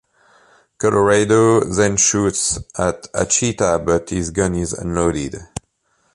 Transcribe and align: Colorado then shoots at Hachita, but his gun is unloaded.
Colorado 0.79 1.59
then 1.59 1.95
shoots 1.95 2.57
at 2.75 3.03
Hachita, 3.13 3.85
but 3.85 4.09
his 4.09 4.31
gun 4.31 4.55
is 4.55 4.73
unloaded. 4.73 5.35